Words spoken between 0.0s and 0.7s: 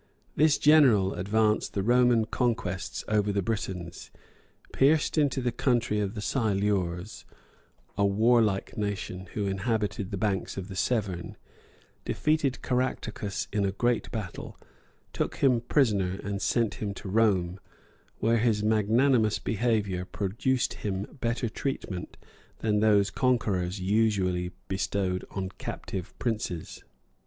[A. D. 50.] This